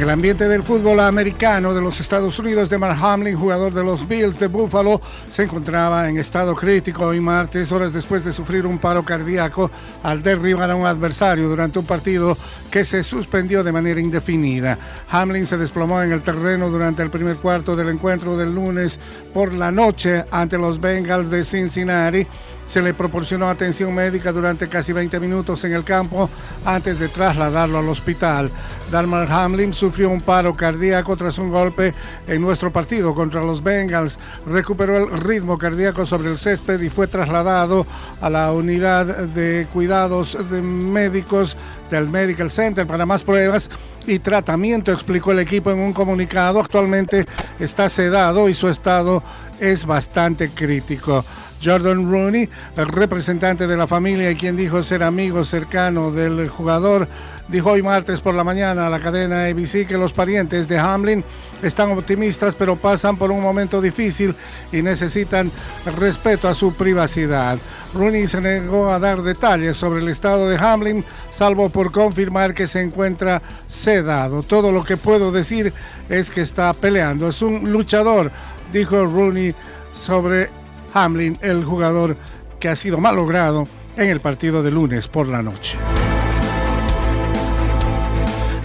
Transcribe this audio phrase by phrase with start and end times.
[0.00, 4.08] En el ambiente del fútbol americano de los Estados Unidos, Demar Hamlin, jugador de los
[4.08, 4.98] Bills de Buffalo,
[5.30, 9.70] se encontraba en estado crítico hoy martes, horas después de sufrir un paro cardíaco
[10.02, 12.34] al derribar a un adversario durante un partido
[12.70, 14.78] que se suspendió de manera indefinida.
[15.10, 18.98] Hamlin se desplomó en el terreno durante el primer cuarto del encuentro del lunes
[19.34, 22.26] por la noche ante los Bengals de Cincinnati
[22.70, 26.30] se le proporcionó atención médica durante casi 20 minutos en el campo
[26.64, 28.48] antes de trasladarlo al hospital.
[28.92, 31.92] Dalmar Hamlin sufrió un paro cardíaco tras un golpe
[32.26, 34.18] en nuestro partido contra los Bengals.
[34.46, 37.86] Recuperó el ritmo cardíaco sobre el césped y fue trasladado
[38.20, 41.56] a la unidad de cuidados de médicos
[41.90, 43.68] del Medical Center para más pruebas
[44.06, 46.60] y tratamiento, explicó el equipo en un comunicado.
[46.60, 47.26] Actualmente
[47.58, 49.22] está sedado y su estado
[49.58, 51.24] es bastante crítico.
[51.62, 57.06] Jordan Rooney, el representante de la familia y quien dijo ser amigo cercano del jugador,
[57.48, 61.24] dijo hoy martes por la mañana a la cadena ABC que los parientes de Hamlin
[61.62, 64.34] están optimistas pero pasan por un momento difícil
[64.72, 65.50] y necesitan
[65.98, 67.58] respeto a su privacidad.
[67.94, 72.68] Rooney se negó a dar detalles sobre el estado de Hamlin, salvo por confirmar que
[72.68, 74.42] se encuentra sedado.
[74.42, 75.72] Todo lo que puedo decir
[76.08, 77.28] es que está peleando.
[77.28, 78.30] Es un luchador,
[78.72, 79.54] dijo Rooney
[79.90, 80.59] sobre
[80.92, 82.16] Hamlin, el jugador
[82.58, 85.78] que ha sido malogrado en el partido de lunes por la noche.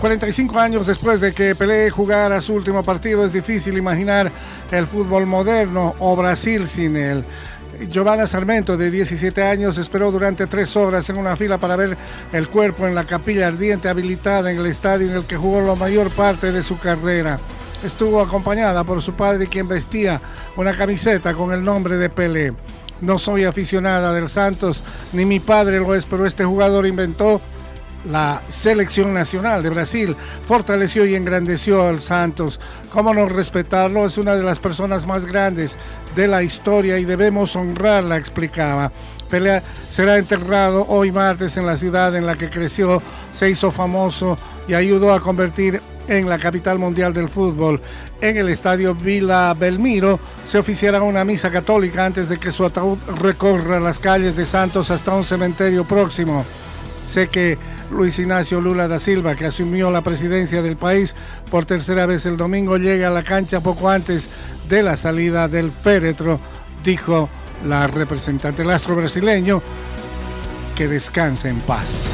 [0.00, 4.30] 45 años después de que Pelé jugara su último partido, es difícil imaginar
[4.70, 7.24] el fútbol moderno o Brasil sin él.
[7.88, 11.96] Giovanna Sarmento, de 17 años, esperó durante tres horas en una fila para ver
[12.32, 15.74] el cuerpo en la capilla ardiente habilitada en el estadio en el que jugó la
[15.74, 17.38] mayor parte de su carrera
[17.84, 20.20] estuvo acompañada por su padre quien vestía
[20.56, 22.54] una camiseta con el nombre de Pelé.
[23.00, 24.82] No soy aficionada del Santos,
[25.12, 27.40] ni mi padre lo es, pero este jugador inventó
[28.10, 32.60] la selección nacional de Brasil, fortaleció y engrandeció al Santos.
[32.90, 34.06] ¿Cómo no respetarlo?
[34.06, 35.76] Es una de las personas más grandes
[36.14, 38.92] de la historia y debemos honrarla, explicaba.
[39.28, 44.38] Pelé será enterrado hoy martes en la ciudad en la que creció, se hizo famoso
[44.68, 47.80] y ayudó a convertir en la capital mundial del fútbol.
[48.20, 52.98] En el estadio Vila Belmiro se oficiará una misa católica antes de que su ataúd
[53.20, 56.44] recorra las calles de Santos hasta un cementerio próximo.
[57.06, 57.58] Sé que
[57.90, 61.14] Luis Ignacio Lula da Silva, que asumió la presidencia del país
[61.50, 64.28] por tercera vez el domingo, llega a la cancha poco antes
[64.68, 66.40] de la salida del féretro,
[66.82, 67.28] dijo
[67.66, 69.62] la representante del astro brasileño,
[70.74, 72.13] que descanse en paz.